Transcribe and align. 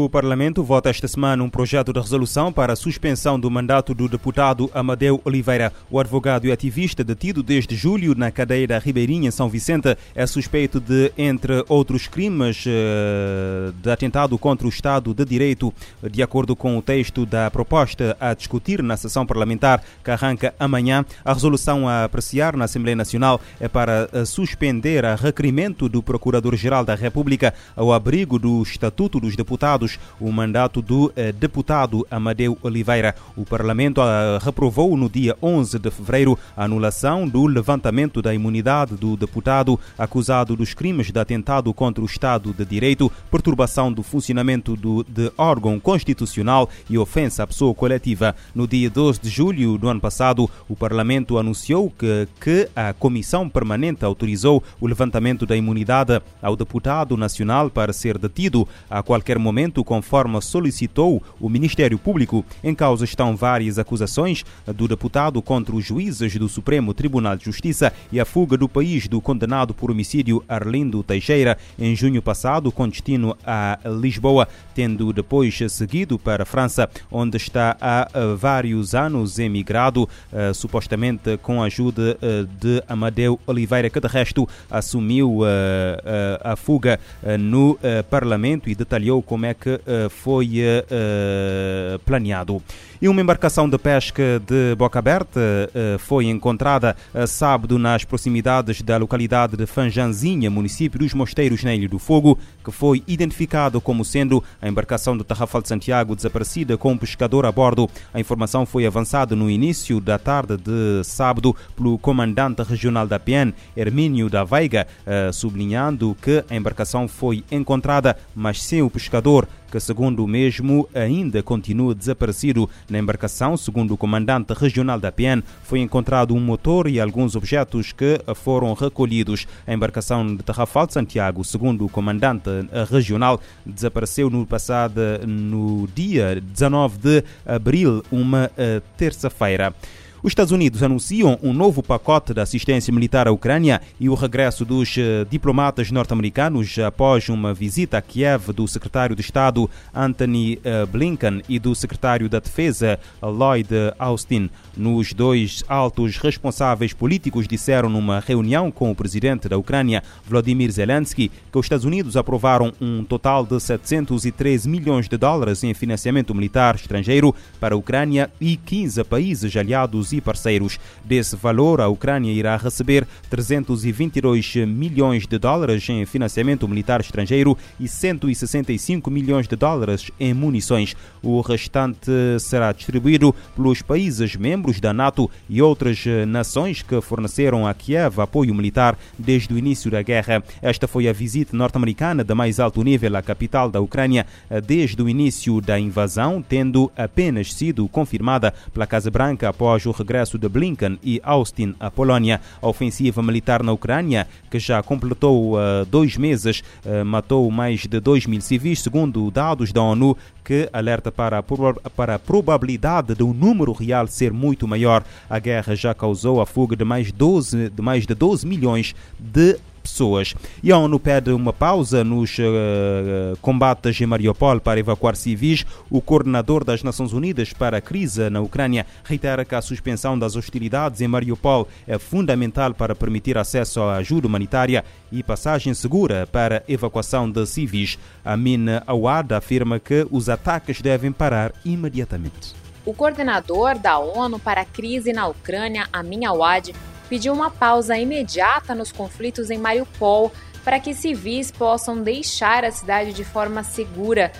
O 0.00 0.08
Parlamento 0.08 0.62
vota 0.62 0.88
esta 0.88 1.08
semana 1.08 1.42
um 1.42 1.50
projeto 1.50 1.92
de 1.92 1.98
resolução 1.98 2.52
para 2.52 2.72
a 2.72 2.76
suspensão 2.76 3.38
do 3.38 3.50
mandato 3.50 3.92
do 3.92 4.08
deputado 4.08 4.70
Amadeu 4.72 5.20
Oliveira. 5.24 5.72
O 5.90 5.98
advogado 5.98 6.46
e 6.46 6.52
ativista 6.52 7.02
detido 7.02 7.42
desde 7.42 7.74
julho 7.74 8.14
na 8.14 8.30
cadeia 8.30 8.68
da 8.68 8.78
Ribeirinha, 8.78 9.32
São 9.32 9.48
Vicente, 9.48 9.98
é 10.14 10.24
suspeito 10.24 10.78
de, 10.78 11.12
entre 11.18 11.64
outros 11.68 12.06
crimes, 12.06 12.64
eh, 12.64 13.72
de 13.82 13.90
atentado 13.90 14.38
contra 14.38 14.68
o 14.68 14.70
Estado 14.70 15.12
de 15.12 15.24
Direito. 15.24 15.74
De 16.08 16.22
acordo 16.22 16.54
com 16.54 16.78
o 16.78 16.82
texto 16.82 17.26
da 17.26 17.50
proposta 17.50 18.16
a 18.20 18.34
discutir 18.34 18.80
na 18.84 18.96
sessão 18.96 19.26
parlamentar 19.26 19.82
que 20.04 20.12
arranca 20.12 20.54
amanhã, 20.60 21.04
a 21.24 21.32
resolução 21.32 21.88
a 21.88 22.04
apreciar 22.04 22.56
na 22.56 22.66
Assembleia 22.66 22.94
Nacional 22.94 23.40
é 23.58 23.66
para 23.66 24.08
eh, 24.12 24.24
suspender 24.24 25.04
a 25.04 25.16
requerimento 25.16 25.88
do 25.88 26.00
Procurador-Geral 26.04 26.84
da 26.84 26.94
República 26.94 27.52
ao 27.74 27.92
abrigo 27.92 28.38
do 28.38 28.62
Estatuto 28.62 29.18
dos 29.18 29.34
Deputados 29.34 29.87
o 30.18 30.32
mandato 30.32 30.82
do 30.82 31.12
eh, 31.14 31.30
deputado 31.30 32.04
Amadeu 32.10 32.58
Oliveira. 32.62 33.14
O 33.36 33.44
Parlamento 33.44 34.00
ah, 34.00 34.38
reprovou 34.42 34.96
no 34.96 35.08
dia 35.08 35.36
11 35.40 35.78
de 35.78 35.90
fevereiro 35.90 36.36
a 36.56 36.64
anulação 36.64 37.28
do 37.28 37.46
levantamento 37.46 38.20
da 38.20 38.34
imunidade 38.34 38.96
do 38.96 39.16
deputado 39.16 39.78
acusado 39.96 40.56
dos 40.56 40.74
crimes 40.74 41.12
de 41.12 41.20
atentado 41.20 41.72
contra 41.72 42.02
o 42.02 42.06
Estado 42.06 42.52
de 42.52 42.64
Direito, 42.64 43.10
perturbação 43.30 43.92
do 43.92 44.02
funcionamento 44.02 44.74
do, 44.74 45.04
de 45.04 45.30
órgão 45.36 45.78
constitucional 45.78 46.68
e 46.90 46.98
ofensa 46.98 47.44
à 47.44 47.46
pessoa 47.46 47.74
coletiva. 47.74 48.34
No 48.54 48.66
dia 48.66 48.90
12 48.90 49.20
de 49.20 49.28
julho 49.28 49.78
do 49.78 49.88
ano 49.88 50.00
passado, 50.00 50.50
o 50.68 50.74
Parlamento 50.74 51.38
anunciou 51.38 51.90
que, 51.90 52.26
que 52.40 52.68
a 52.74 52.92
Comissão 52.92 53.48
Permanente 53.48 54.04
autorizou 54.04 54.62
o 54.80 54.86
levantamento 54.86 55.46
da 55.46 55.56
imunidade 55.56 56.20
ao 56.42 56.56
deputado 56.56 57.16
nacional 57.16 57.70
para 57.70 57.92
ser 57.92 58.18
detido 58.18 58.66
a 58.90 59.02
qualquer 59.02 59.38
momento 59.38 59.77
conforme 59.84 60.40
solicitou 60.40 61.22
o 61.40 61.48
Ministério 61.48 61.98
Público. 61.98 62.44
Em 62.62 62.74
causa 62.74 63.04
estão 63.04 63.36
várias 63.36 63.78
acusações 63.78 64.44
do 64.66 64.86
deputado 64.86 65.40
contra 65.42 65.74
os 65.74 65.84
juízes 65.84 66.36
do 66.36 66.48
Supremo 66.48 66.94
Tribunal 66.94 67.36
de 67.36 67.44
Justiça 67.44 67.92
e 68.12 68.20
a 68.20 68.24
fuga 68.24 68.56
do 68.56 68.68
país 68.68 69.08
do 69.08 69.20
condenado 69.20 69.74
por 69.74 69.90
homicídio 69.90 70.42
Arlindo 70.48 71.02
Teixeira 71.02 71.58
em 71.78 71.94
junho 71.94 72.22
passado, 72.22 72.70
com 72.70 72.88
destino 72.88 73.36
a 73.44 73.78
Lisboa, 74.00 74.48
tendo 74.74 75.12
depois 75.12 75.58
seguido 75.68 76.18
para 76.18 76.42
a 76.42 76.46
França, 76.46 76.88
onde 77.10 77.36
está 77.36 77.76
há 77.80 78.08
vários 78.36 78.94
anos 78.94 79.38
emigrado, 79.38 80.08
eh, 80.32 80.52
supostamente 80.52 81.36
com 81.38 81.62
a 81.62 81.66
ajuda 81.66 82.18
eh, 82.20 82.46
de 82.60 82.82
Amadeu 82.88 83.40
Oliveira, 83.46 83.90
que 83.90 84.00
de 84.00 84.08
resto 84.08 84.48
assumiu 84.70 85.40
eh, 85.44 86.40
a 86.42 86.56
fuga 86.56 86.98
no 87.38 87.78
Parlamento 88.10 88.68
e 88.70 88.74
detalhou 88.74 89.22
como 89.22 89.46
é 89.46 89.54
que 89.60 89.70
uh, 89.70 90.08
foi 90.08 90.60
uh, 90.60 91.98
planeado. 92.00 92.62
E 93.00 93.08
uma 93.08 93.20
embarcação 93.20 93.68
de 93.68 93.78
pesca 93.78 94.42
de 94.44 94.74
boca 94.76 94.98
aberta 94.98 95.40
uh, 95.40 95.98
foi 95.98 96.26
encontrada 96.26 96.96
sábado 97.26 97.78
nas 97.78 98.04
proximidades 98.04 98.82
da 98.82 98.96
localidade 98.96 99.56
de 99.56 99.66
Fanjanzinha, 99.66 100.50
município 100.50 100.98
dos 100.98 101.14
Mosteiros, 101.14 101.62
na 101.62 101.74
Ilha 101.74 101.88
do 101.88 101.98
Fogo, 101.98 102.38
que 102.64 102.70
foi 102.70 103.02
identificado 103.06 103.80
como 103.80 104.04
sendo 104.04 104.42
a 104.60 104.68
embarcação 104.68 105.16
do 105.16 105.24
Tarrafal 105.24 105.62
de 105.62 105.68
Santiago 105.68 106.16
desaparecida 106.16 106.76
com 106.76 106.92
um 106.92 106.98
pescador 106.98 107.46
a 107.46 107.52
bordo. 107.52 107.88
A 108.12 108.20
informação 108.20 108.66
foi 108.66 108.86
avançada 108.86 109.36
no 109.36 109.48
início 109.48 110.00
da 110.00 110.18
tarde 110.18 110.56
de 110.56 111.04
sábado 111.04 111.54
pelo 111.76 111.98
comandante 111.98 112.62
regional 112.62 113.06
da 113.06 113.18
PN, 113.18 113.52
Hermínio 113.76 114.28
da 114.28 114.44
Veiga, 114.44 114.86
sublinhando 115.32 116.16
que 116.20 116.44
a 116.50 116.56
embarcação 116.56 117.06
foi 117.06 117.44
encontrada, 117.50 118.16
mas 118.34 118.62
sem 118.62 118.82
o 118.82 118.90
pescador 118.90 119.47
que, 119.70 119.78
segundo 119.80 120.24
o 120.24 120.28
mesmo, 120.28 120.88
ainda 120.94 121.42
continua 121.42 121.94
desaparecido. 121.94 122.68
Na 122.88 122.98
embarcação, 122.98 123.56
segundo 123.56 123.94
o 123.94 123.96
comandante 123.96 124.52
regional 124.52 124.98
da 124.98 125.12
PN, 125.12 125.42
foi 125.62 125.80
encontrado 125.80 126.34
um 126.34 126.40
motor 126.40 126.88
e 126.88 127.00
alguns 127.00 127.36
objetos 127.36 127.92
que 127.92 128.20
foram 128.34 128.72
recolhidos. 128.74 129.46
A 129.66 129.72
embarcação 129.72 130.36
de 130.36 130.42
Tarrafal 130.42 130.86
de 130.86 130.94
Santiago, 130.94 131.44
segundo 131.44 131.84
o 131.84 131.88
comandante 131.88 132.50
regional, 132.90 133.40
desapareceu 133.64 134.30
no 134.30 134.46
passado 134.46 135.00
no 135.26 135.88
dia 135.94 136.40
19 136.40 136.98
de 136.98 137.24
abril, 137.46 138.02
uma 138.10 138.50
eh, 138.56 138.80
terça-feira. 138.96 139.74
Os 140.20 140.32
Estados 140.32 140.50
Unidos 140.50 140.82
anunciam 140.82 141.38
um 141.40 141.52
novo 141.52 141.80
pacote 141.80 142.34
de 142.34 142.40
assistência 142.40 142.92
militar 142.92 143.28
à 143.28 143.30
Ucrânia 143.30 143.80
e 144.00 144.08
o 144.08 144.14
regresso 144.14 144.64
dos 144.64 144.96
eh, 144.98 145.24
diplomatas 145.30 145.92
norte-americanos 145.92 146.76
após 146.80 147.28
uma 147.28 147.54
visita 147.54 147.98
a 147.98 148.02
Kiev 148.02 148.52
do 148.52 148.66
secretário 148.66 149.14
de 149.14 149.22
Estado 149.22 149.70
Anthony 149.94 150.58
eh, 150.64 150.84
Blinken 150.86 151.40
e 151.48 151.60
do 151.60 151.72
secretário 151.72 152.28
da 152.28 152.40
Defesa 152.40 152.98
Lloyd 153.22 153.68
Austin. 153.96 154.50
Nos 154.76 155.12
dois 155.12 155.62
altos 155.68 156.16
responsáveis 156.16 156.92
políticos 156.92 157.46
disseram 157.46 157.88
numa 157.88 158.18
reunião 158.18 158.72
com 158.72 158.90
o 158.90 158.96
presidente 158.96 159.48
da 159.48 159.56
Ucrânia, 159.56 160.02
Vladimir 160.26 160.72
Zelensky, 160.72 161.30
que 161.50 161.58
os 161.58 161.66
Estados 161.66 161.84
Unidos 161.84 162.16
aprovaram 162.16 162.72
um 162.80 163.04
total 163.04 163.46
de 163.46 163.60
713 163.60 164.68
milhões 164.68 165.08
de 165.08 165.16
dólares 165.16 165.62
em 165.62 165.72
financiamento 165.74 166.34
militar 166.34 166.74
estrangeiro 166.74 167.32
para 167.60 167.76
a 167.76 167.78
Ucrânia 167.78 168.28
e 168.40 168.56
15 168.56 169.04
países 169.04 169.56
aliados 169.56 170.08
e 170.12 170.17
parceiros. 170.20 170.78
Desse 171.04 171.36
valor, 171.36 171.80
a 171.80 171.88
Ucrânia 171.88 172.32
irá 172.32 172.56
receber 172.56 173.06
322 173.30 174.56
milhões 174.66 175.26
de 175.26 175.38
dólares 175.38 175.88
em 175.88 176.04
financiamento 176.06 176.66
militar 176.68 177.00
estrangeiro 177.00 177.56
e 177.78 177.88
165 177.88 179.10
milhões 179.10 179.46
de 179.46 179.56
dólares 179.56 180.10
em 180.18 180.34
munições. 180.34 180.96
O 181.22 181.40
restante 181.40 182.10
será 182.40 182.72
distribuído 182.72 183.34
pelos 183.54 183.82
países 183.82 184.36
membros 184.36 184.80
da 184.80 184.92
NATO 184.92 185.30
e 185.48 185.60
outras 185.60 186.04
nações 186.26 186.82
que 186.82 187.00
forneceram 187.00 187.66
a 187.66 187.74
Kiev 187.74 188.20
apoio 188.20 188.54
militar 188.54 188.98
desde 189.18 189.52
o 189.52 189.58
início 189.58 189.90
da 189.90 190.02
guerra. 190.02 190.42
Esta 190.62 190.86
foi 190.86 191.08
a 191.08 191.12
visita 191.12 191.56
norte-americana 191.56 192.24
de 192.24 192.34
mais 192.34 192.60
alto 192.60 192.82
nível 192.82 193.16
à 193.16 193.22
capital 193.22 193.70
da 193.70 193.80
Ucrânia 193.80 194.26
desde 194.66 195.02
o 195.02 195.08
início 195.08 195.60
da 195.60 195.78
invasão, 195.78 196.42
tendo 196.46 196.90
apenas 196.96 197.52
sido 197.52 197.88
confirmada 197.88 198.52
pela 198.72 198.86
Casa 198.86 199.10
Branca 199.10 199.48
após 199.48 199.84
o 199.86 199.92
regresso 200.02 200.38
de 200.38 200.48
Blinken 200.48 200.98
e 201.02 201.20
Austin 201.22 201.74
à 201.78 201.90
Polónia. 201.90 202.40
A 202.60 202.68
ofensiva 202.68 203.22
militar 203.22 203.62
na 203.62 203.72
Ucrânia, 203.72 204.26
que 204.50 204.58
já 204.58 204.82
completou 204.82 205.54
uh, 205.54 205.84
dois 205.86 206.16
meses, 206.16 206.62
uh, 206.84 207.04
matou 207.04 207.50
mais 207.50 207.86
de 207.86 208.00
2 208.00 208.26
mil 208.26 208.40
civis, 208.40 208.80
segundo 208.80 209.30
dados 209.30 209.72
da 209.72 209.82
ONU, 209.82 210.16
que 210.44 210.68
alerta 210.72 211.12
para 211.12 211.38
a, 211.38 211.42
para 211.90 212.14
a 212.14 212.18
probabilidade 212.18 213.14
de 213.14 213.22
um 213.22 213.34
número 213.34 213.72
real 213.72 214.06
ser 214.06 214.32
muito 214.32 214.66
maior. 214.66 215.04
A 215.28 215.38
guerra 215.38 215.76
já 215.76 215.92
causou 215.92 216.40
a 216.40 216.46
fuga 216.46 216.74
de 216.74 216.84
mais, 216.84 217.12
12, 217.12 217.68
de 217.68 217.82
mais 217.82 218.06
de 218.06 218.14
12 218.14 218.46
milhões 218.46 218.94
de 219.18 219.58
pessoas. 219.88 220.34
E 220.62 220.70
a 220.70 220.78
ONU 220.78 220.98
pede 221.00 221.30
uma 221.30 221.52
pausa 221.52 222.04
nos 222.04 222.38
uh, 222.38 223.36
combates 223.40 224.00
em 224.00 224.06
Mariupol 224.06 224.60
para 224.60 224.78
evacuar 224.78 225.16
civis. 225.16 225.64
O 225.90 226.00
coordenador 226.00 226.64
das 226.64 226.82
Nações 226.82 227.12
Unidas 227.12 227.52
para 227.52 227.78
a 227.78 227.80
crise 227.80 228.30
na 228.30 228.40
Ucrânia 228.40 228.86
reitera 229.04 229.44
que 229.44 229.54
a 229.54 229.62
suspensão 229.62 230.18
das 230.18 230.36
hostilidades 230.36 231.00
em 231.00 231.08
Mariupol 231.08 231.66
é 231.86 231.98
fundamental 231.98 232.74
para 232.74 232.94
permitir 232.94 233.36
acesso 233.36 233.80
à 233.80 233.96
ajuda 233.96 234.26
humanitária 234.26 234.84
e 235.10 235.22
passagem 235.22 235.74
segura 235.74 236.26
para 236.30 236.62
evacuação 236.68 237.30
de 237.30 237.44
civis. 237.46 237.98
Amin 238.24 238.66
Awad 238.86 239.32
afirma 239.32 239.78
que 239.78 240.06
os 240.10 240.28
ataques 240.28 240.80
devem 240.80 241.12
parar 241.12 241.52
imediatamente. 241.64 242.54
O 242.84 242.94
coordenador 242.94 243.78
da 243.78 243.98
ONU 243.98 244.38
para 244.38 244.62
a 244.62 244.64
crise 244.64 245.12
na 245.12 245.28
Ucrânia, 245.28 245.86
Amin 245.92 246.24
Awad, 246.24 246.72
pediu 247.08 247.32
uma 247.32 247.50
pausa 247.50 247.96
imediata 247.96 248.74
nos 248.74 248.92
conflitos 248.92 249.50
em 249.50 249.58
Mariupol 249.58 250.32
para 250.64 250.78
que 250.78 250.94
civis 250.94 251.50
possam 251.50 252.02
deixar 252.02 252.64
a 252.64 252.70
cidade 252.70 253.12
de 253.12 253.24
forma 253.24 253.62
segura. 253.62 254.32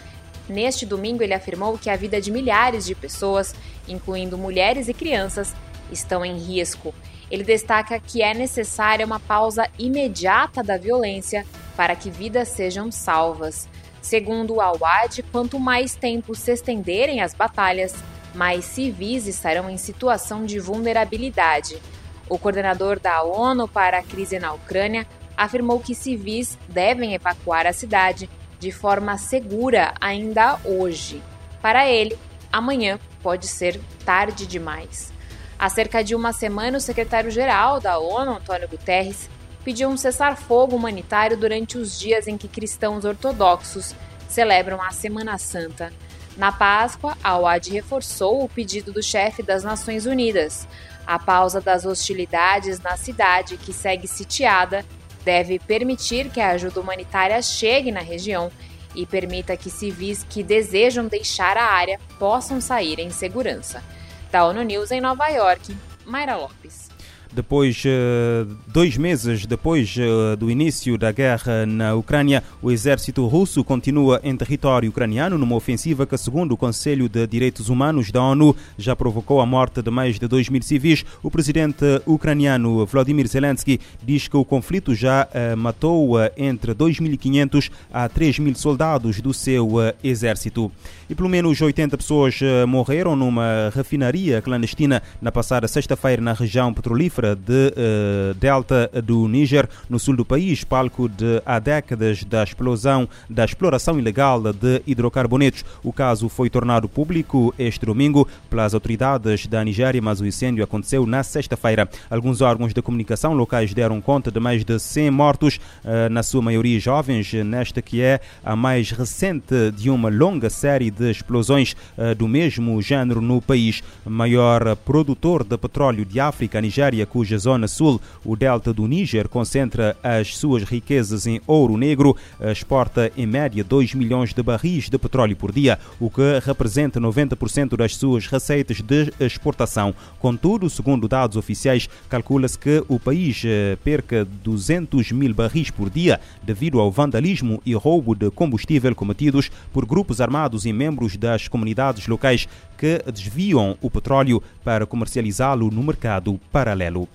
Neste 0.49 0.85
domingo, 0.85 1.23
ele 1.23 1.35
afirmou 1.35 1.79
que 1.79 1.91
a 1.91 1.97
vida 1.97 2.21
de 2.21 2.31
milhares 2.31 2.85
de 2.85 2.95
pessoas, 2.95 3.55
incluindo 3.87 4.37
mulheres 4.37 4.89
e 4.89 4.95
crianças, 4.95 5.55
estão 5.91 6.25
em 6.25 6.37
risco. 6.39 6.95
Ele 7.31 7.45
destaca 7.45 7.99
que 8.01 8.23
é 8.23 8.33
necessária 8.33 9.05
uma 9.05 9.21
pausa 9.21 9.69
imediata 9.79 10.63
da 10.63 10.79
violência 10.79 11.47
para 11.77 11.95
que 11.95 12.11
vidas 12.11 12.49
sejam 12.49 12.91
salvas. 12.91 13.69
Segundo 14.01 14.55
o 14.55 14.61
Awad, 14.61 15.23
quanto 15.31 15.59
mais 15.59 15.95
tempo 15.95 16.35
se 16.35 16.53
estenderem 16.53 17.21
as 17.21 17.35
batalhas, 17.35 17.95
mais 18.35 18.65
civis 18.65 19.27
estarão 19.27 19.69
em 19.69 19.77
situação 19.77 20.47
de 20.47 20.59
vulnerabilidade. 20.59 21.79
O 22.29 22.39
coordenador 22.39 23.01
da 23.01 23.23
ONU 23.23 23.67
para 23.67 23.99
a 23.99 24.03
crise 24.03 24.39
na 24.39 24.53
Ucrânia 24.53 25.07
afirmou 25.37 25.81
que 25.81 25.95
civis 25.95 26.59
devem 26.69 27.15
evacuar 27.15 27.67
a 27.67 27.73
cidade 27.73 28.29
de 28.59 28.73
forma 28.73 29.17
segura 29.17 29.95
ainda 30.01 30.59
hoje. 30.65 31.23
Para 31.63 31.89
ele, 31.89 32.19
amanhã 32.53 32.99
pode 33.23 33.47
ser 33.47 33.81
tarde 34.05 34.47
demais. 34.47 35.13
Há 35.59 35.69
cerca 35.69 36.05
de 36.05 36.15
uma 36.15 36.33
semana, 36.33 36.79
o 36.79 36.81
secretário-geral 36.81 37.81
da 37.81 37.99
ONU, 37.99 38.33
Antônio 38.33 38.69
Guterres, 38.69 39.29
pediu 39.65 39.89
um 39.89 39.97
cessar-fogo 39.97 40.77
humanitário 40.77 41.37
durante 41.37 41.79
os 41.79 41.99
dias 41.99 42.29
em 42.29 42.37
que 42.37 42.49
cristãos 42.49 43.05
ortodoxos 43.05 43.95
celebram 44.29 44.81
a 44.81 44.91
Semana 44.91 45.37
Santa. 45.39 45.93
Na 46.37 46.53
Páscoa, 46.53 47.17
a 47.23 47.37
OAD 47.37 47.71
reforçou 47.71 48.45
o 48.45 48.49
pedido 48.49 48.93
do 48.93 49.03
chefe 49.03 49.43
das 49.43 49.65
Nações 49.65 50.07
Unidas. 50.07 50.69
A 51.09 51.19
pausa 51.19 51.59
das 51.59 51.87
hostilidades 51.87 52.81
na 52.81 52.95
cidade, 52.95 53.57
que 53.57 53.73
segue 53.73 54.07
sitiada, 54.07 54.85
deve 55.25 55.59
permitir 55.59 56.29
que 56.29 56.39
a 56.39 56.51
ajuda 56.51 56.83
humanitária 56.83 57.41
chegue 57.41 57.91
na 57.91 58.01
região 58.01 58.53
e 58.95 59.07
permita 59.07 59.57
que 59.57 59.71
civis 59.71 60.23
que 60.23 60.43
desejam 60.43 61.07
deixar 61.07 61.57
a 61.57 61.65
área 61.65 61.99
possam 62.19 62.61
sair 62.61 62.99
em 62.99 63.09
segurança. 63.09 63.83
Da 64.31 64.45
ONU 64.45 64.63
News 64.63 64.91
em 64.91 65.01
Nova 65.01 65.27
York, 65.29 65.75
Mayra 66.05 66.37
Lopes. 66.37 66.91
Depois, 67.33 67.83
eh, 67.85 68.47
dois 68.67 68.97
meses 68.97 69.45
depois 69.45 69.95
eh, 69.99 70.37
do 70.37 70.51
início 70.51 70.97
da 70.97 71.13
guerra 71.13 71.67
na 71.67 71.95
Ucrânia, 71.95 72.43
o 72.63 72.71
exército 72.71 73.27
russo 73.27 73.63
continua 73.63 74.19
em 74.25 74.35
território 74.35 74.89
ucraniano 74.89 75.37
numa 75.37 75.55
ofensiva 75.55 76.07
que, 76.07 76.17
segundo 76.17 76.53
o 76.53 76.57
Conselho 76.57 77.07
de 77.09 77.27
Direitos 77.27 77.69
Humanos 77.69 78.11
da 78.11 78.23
ONU, 78.23 78.57
já 78.79 78.97
provocou 78.97 79.41
a 79.41 79.47
morte 79.47 79.83
de 79.83 79.91
mais 79.91 80.19
de 80.19 80.27
2 80.27 80.49
mil 80.49 80.63
civis. 80.63 81.05
O 81.23 81.31
presidente 81.31 81.85
ucraniano 82.07 82.87
Vladimir 82.87 83.29
Zelensky 83.29 83.79
diz 84.03 84.27
que 84.27 84.37
o 84.37 84.45
conflito 84.45 84.95
já 84.95 85.29
eh, 85.33 85.55
matou 85.55 86.15
entre 86.37 86.75
2.500 86.75 87.71
a 87.93 88.09
3 88.09 88.39
mil 88.39 88.55
soldados 88.55 89.21
do 89.21 89.35
seu 89.35 89.73
exército. 90.03 90.73
E 91.11 91.15
pelo 91.15 91.29
menos 91.29 91.61
80 91.61 91.97
pessoas 91.97 92.41
morreram 92.67 93.15
numa 93.17 93.71
refinaria 93.75 94.41
clandestina 94.43 95.03
na 95.21 95.33
passada 95.33 95.69
sexta-feira 95.69 96.23
na 96.23 96.33
região 96.33 96.73
petrolífera 96.73 97.18
de 97.23 97.69
uh, 97.69 98.35
delta 98.35 98.91
do 99.05 99.27
Níger, 99.29 99.69
no 99.89 99.99
sul 99.99 100.17
do 100.17 100.25
país, 100.25 100.65
palco 100.65 101.09
de 101.09 101.43
há 101.45 101.59
décadas 101.59 102.25
da 102.25 102.43
explosão 102.43 103.09
da 103.29 103.45
exploração 103.45 103.99
ilegal 103.99 104.41
de 104.53 104.83
hidrocarbonetos. 104.87 105.65
O 105.83 105.93
caso 105.93 106.29
foi 106.29 106.51
tornado 106.51 106.89
público 106.89 107.55
este 107.59 107.85
domingo 107.85 108.29
pelas 108.49 108.75
autoridades 108.75 109.47
da 109.47 109.65
Nigéria, 109.65 110.01
mas 110.01 110.21
o 110.21 110.27
incêndio 110.27 110.65
aconteceu 110.65 111.07
na 111.07 111.23
sexta-feira. 111.23 111.89
Alguns 112.11 112.41
órgãos 112.41 112.73
de 112.73 112.83
comunicação 112.83 113.35
locais 113.35 113.75
deram 113.75 114.01
conta 114.01 114.31
de 114.31 114.41
mais 114.41 114.65
de 114.65 114.79
100 114.79 115.11
mortos, 115.11 115.57
uh, 115.85 116.09
na 116.11 116.23
sua 116.23 116.43
maioria 116.43 116.79
jovens, 116.79 117.33
nesta 117.33 117.83
que 117.83 118.01
é 118.01 118.21
a 118.45 118.55
mais 118.55 118.91
recente 118.91 119.71
de 119.77 119.91
uma 119.91 120.09
longa 120.09 120.51
série 120.51 120.91
de 120.91 121.11
explosões 121.11 121.75
uh, 121.97 122.15
do 122.15 122.29
mesmo 122.29 122.81
género 122.81 123.21
no 123.21 123.41
país. 123.41 123.83
Maior 124.05 124.77
produtor 124.77 125.45
de 125.45 125.57
petróleo 125.57 126.05
de 126.05 126.21
África, 126.21 126.59
a 126.59 126.61
Nigéria, 126.61 127.07
cuja 127.09 127.39
zona 127.39 127.67
sul, 127.67 128.01
o 128.25 128.37
delta 128.37 128.73
do 128.73 128.87
Níger, 128.87 129.29
concentra 129.29 129.97
as 130.03 130.37
suas 130.37 130.63
riquezas 130.63 131.27
em 131.27 131.41
ouro 131.47 131.77
negro, 131.77 132.17
exporta 132.41 133.11
em 133.17 133.27
média 133.27 133.65
2 133.65 133.95
milhões 133.95 134.33
de 134.33 134.43
barris 134.43 134.89
de 134.89 134.99
petróleo 134.99 135.37
por 135.37 135.53
dia, 135.53 135.79
o 135.99 136.11
que 136.11 136.41
representa 136.45 137.01
90% 137.01 137.77
das 137.77 137.97
suas 137.97 138.27
receitas 138.27 138.81
de 138.81 139.13
exportação. 139.19 139.95
Contudo, 140.19 140.69
segundo 140.69 141.09
dados 141.09 141.37
oficiais, 141.37 141.89
calcula-se 142.09 142.59
que 142.59 142.85
o 142.89 142.99
país 142.99 143.43
eh, 143.45 143.77
perca 143.83 144.25
200 144.25 145.13
mil 145.13 145.33
barris 145.35 145.71
por 145.71 145.91
dia 145.91 146.21
devido 146.43 146.81
ao 146.81 146.91
vandalismo 146.91 147.63
e 147.65 147.75
roubo 147.75 148.15
de 148.15 148.31
combustível 148.31 148.95
cometidos 148.95 149.51
por 149.73 149.87
grupos 149.87 150.21
armados 150.21 150.67
e 150.67 150.73
membros 150.73 151.17
das 151.17 151.49
comunidades 151.49 152.07
locais 152.07 152.49
que 152.79 153.03
desviam 153.13 153.77
o 153.83 153.91
petróleo 153.91 154.43
para 154.65 154.87
comercializá-lo 154.87 155.71
no 155.71 155.83
mercado 155.83 156.39
paralelo. 156.53 157.09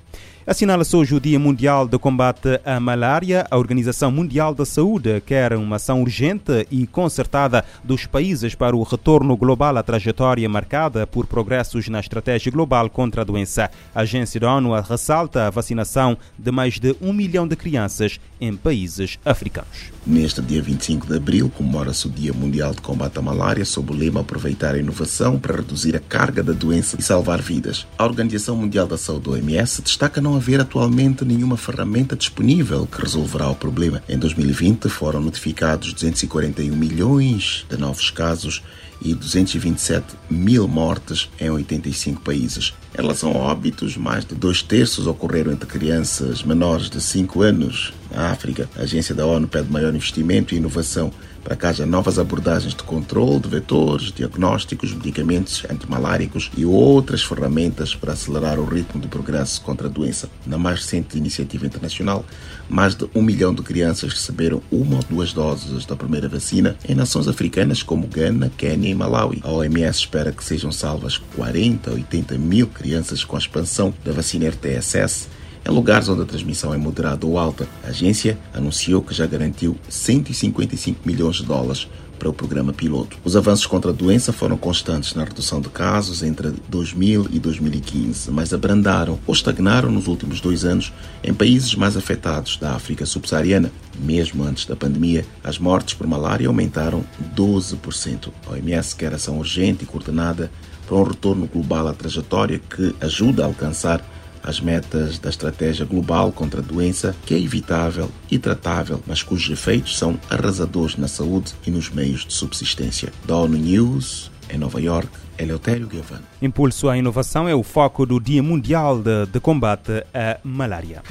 Assinala-se 0.46 0.94
hoje 0.94 1.16
o 1.16 1.22
Dia 1.22 1.40
Mundial 1.40 1.88
de 1.88 1.98
Combate 1.98 2.60
à 2.66 2.78
Malária. 2.78 3.48
A 3.50 3.58
Organização 3.58 4.12
Mundial 4.12 4.54
da 4.54 4.66
Saúde 4.66 5.22
quer 5.26 5.54
uma 5.54 5.78
ação 5.78 6.02
urgente 6.02 6.68
e 6.70 6.86
concertada 6.86 7.64
dos 7.82 8.06
países 8.06 8.54
para 8.54 8.76
o 8.76 8.84
retorno 8.84 9.38
global 9.38 9.78
à 9.78 9.82
trajetória 9.82 10.50
marcada 10.50 11.08
por 11.08 11.28
progressos 11.28 11.88
na 11.88 12.02
estratégia 12.02 12.52
global 12.52 12.90
contra 12.90 13.22
a 13.22 13.24
doença. 13.24 13.72
A 13.96 14.02
agência 14.02 14.38
da 14.38 14.54
ONU 14.54 14.74
ressalta 14.82 15.48
a 15.48 15.50
vacinação 15.50 16.18
de 16.38 16.52
mais 16.52 16.78
de 16.78 16.94
um 17.02 17.14
milhão 17.14 17.48
de 17.48 17.56
crianças 17.56 18.20
em 18.42 18.54
países 18.58 19.18
africanos. 19.24 19.94
Neste 20.06 20.42
dia 20.42 20.62
25 20.62 21.08
de 21.08 21.16
abril, 21.16 21.50
comemora-se 21.56 22.06
o 22.08 22.10
Dia 22.10 22.34
Mundial 22.34 22.74
de 22.74 22.82
Combate 22.82 23.18
à 23.18 23.22
Malária 23.22 23.64
sob 23.64 23.94
o 23.94 23.96
lema 23.96 24.20
Aproveitar 24.20 24.76
a 24.76 24.78
inovação 24.78 25.40
para 25.40 25.56
reduzir 25.56 25.96
a 25.96 26.02
carga 26.02 26.44
da 26.44 26.52
doença 26.52 26.98
e 27.00 27.02
salvar 27.02 27.42
vidas. 27.42 27.88
A 27.98 28.04
Organização 28.04 28.58
Mundial 28.58 28.86
da 28.86 28.98
Saúde, 28.98 29.30
OMS, 29.30 29.82
destaca 29.82 30.03
não 30.22 30.36
haver 30.36 30.60
atualmente 30.60 31.24
nenhuma 31.24 31.56
ferramenta 31.56 32.16
disponível 32.16 32.86
que 32.86 33.02
resolverá 33.02 33.50
o 33.50 33.56
problema. 33.56 34.04
Em 34.08 34.18
2020 34.18 34.90
foram 34.90 35.22
notificados 35.22 35.94
241 35.94 36.76
milhões 36.76 37.66
de 37.70 37.78
novos 37.78 38.10
casos 38.10 38.62
e 39.02 39.14
227 39.14 40.16
mil 40.30 40.68
mortes 40.68 41.30
em 41.40 41.50
85 41.50 42.22
países. 42.22 42.74
Em 42.98 43.02
relação 43.02 43.32
a 43.32 43.38
óbitos, 43.38 43.98
mais 43.98 44.26
de 44.26 44.36
dois 44.36 44.62
terços 44.62 45.08
ocorreram 45.08 45.52
entre 45.52 45.68
crianças 45.68 46.44
menores 46.44 46.90
de 46.90 47.02
5 47.02 47.42
anos. 47.42 47.94
Na 48.14 48.30
África, 48.30 48.70
a 48.78 48.84
agência 48.84 49.16
da 49.16 49.26
ONU 49.26 49.48
pede 49.48 49.72
maior 49.72 49.94
investimento 49.94 50.54
e 50.54 50.58
inovação 50.58 51.12
para 51.44 51.56
que 51.56 51.66
haja 51.66 51.86
novas 51.86 52.18
abordagens 52.18 52.74
de 52.74 52.84
controle 52.84 53.40
de 53.40 53.50
vetores, 53.50 54.12
diagnósticos, 54.12 54.94
medicamentos 54.94 55.66
antimaláricos 55.70 56.50
e 56.56 56.64
outras 56.64 57.24
ferramentas 57.24 57.94
para 57.94 58.14
acelerar 58.14 58.60
o 58.60 58.66
ritmo 58.66 59.02
de 59.02 59.08
progresso 59.08 59.62
contra 59.62 59.88
a 59.88 59.90
doença. 59.90 60.30
Na 60.46 60.58
mais 60.58 60.80
recente 60.80 61.18
iniciativa 61.18 61.66
internacional, 61.66 62.24
mais 62.70 62.96
de 62.96 63.10
um 63.14 63.22
milhão 63.22 63.54
de 63.54 63.62
crianças 63.62 64.14
receberam 64.14 64.62
uma 64.72 64.98
ou 64.98 65.04
duas 65.04 65.34
doses 65.34 65.86
da 65.86 65.96
primeira 65.96 66.30
vacina 66.30 66.78
em 66.88 66.96
nações 66.96 67.28
africanas 67.28 67.84
como 67.84 68.08
Gana, 68.08 68.52
Quênia 68.56 68.90
e 68.90 68.96
Malawi. 68.96 69.42
A 69.44 69.52
OMS 69.52 70.00
espera 70.00 70.32
que 70.32 70.44
sejam 70.44 70.72
salvas 70.72 71.18
40 71.36 71.90
a 71.90 71.94
80 71.94 72.38
mil 72.38 72.68
crianças 72.68 73.24
com 73.24 73.36
a 73.36 73.40
expansão 73.40 73.94
da 74.06 74.12
vacina 74.14 74.48
RTSS 74.48 75.28
em 75.66 75.72
lugares 75.72 76.10
onde 76.10 76.22
a 76.22 76.26
transmissão 76.26 76.74
é 76.74 76.78
moderada 76.78 77.26
ou 77.26 77.38
alta, 77.38 77.68
a 77.84 77.88
agência 77.88 78.38
anunciou 78.54 79.02
que 79.02 79.14
já 79.14 79.26
garantiu 79.26 79.78
155 79.88 81.02
milhões 81.06 81.38
de 81.38 81.46
dólares 81.46 81.88
para 82.24 82.30
o 82.30 82.34
programa 82.34 82.72
piloto. 82.72 83.18
Os 83.24 83.36
avanços 83.36 83.66
contra 83.66 83.92
a 83.92 83.94
doença 83.94 84.32
foram 84.32 84.56
constantes 84.56 85.14
na 85.14 85.26
redução 85.26 85.60
de 85.60 85.68
casos 85.70 86.24
entre 86.24 86.54
2000 86.70 87.28
e 87.32 87.40
2015, 87.40 88.32
mas 88.32 88.54
abrandaram 88.54 89.20
ou 89.28 89.34
estagnaram 89.34 89.92
nos 89.92 90.08
últimos 90.08 90.40
dois 90.40 90.64
anos 90.64 90.94
em 91.24 91.34
países 91.34 91.76
mais 91.76 91.98
afetados 91.98 92.58
da 92.58 92.74
África 92.74 93.06
subsaariana. 93.06 93.72
Mesmo 94.00 94.44
antes 94.44 94.66
da 94.66 94.76
pandemia, 94.76 95.26
as 95.44 95.60
mortes 95.60 95.96
por 95.96 96.08
malária 96.08 96.48
aumentaram 96.48 97.04
12%. 97.36 98.30
A 98.48 98.52
OMS 98.52 98.96
quer 98.96 99.14
ação 99.14 99.38
urgente 99.38 99.84
e 99.84 99.88
coordenada 99.88 100.50
para 100.88 100.96
um 100.96 101.04
retorno 101.04 101.48
global 101.48 101.88
à 101.88 101.94
trajetória 101.94 102.60
que 102.70 102.96
ajuda 103.02 103.44
a 103.44 103.48
alcançar 103.48 104.02
as 104.44 104.60
metas 104.60 105.18
da 105.18 105.30
estratégia 105.30 105.86
global 105.86 106.32
contra 106.32 106.60
a 106.60 106.64
doença, 106.64 107.16
que 107.26 107.34
é 107.34 107.40
evitável 107.40 108.12
e 108.30 108.38
tratável, 108.38 109.02
mas 109.08 109.24
cujos 109.24 109.50
efeitos 109.50 109.98
são 109.98 110.20
arrasadores 110.30 110.98
na 110.98 111.08
saúde 111.08 111.54
e 111.66 111.72
nos 111.72 111.90
meios 111.90 112.26
de 112.26 112.34
subsistência. 112.34 113.12
Da 113.26 113.38
ONU 113.38 113.58
News, 113.58 114.32
em 114.50 114.58
Nova 114.58 114.82
York, 114.82 115.10
Eleutério 115.38 115.88
Gavan. 115.88 116.22
Impulso 116.42 116.90
à 116.90 116.98
inovação 116.98 117.48
é 117.48 117.56
o 117.56 117.64
foco 117.64 118.06
do 118.06 118.20
Dia 118.20 118.44
Mundial 118.44 119.00
de, 119.00 119.26
de 119.28 119.40
Combate 119.40 120.04
à 120.14 120.40
Malária. 120.44 121.02